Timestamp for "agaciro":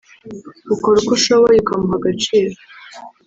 1.99-2.55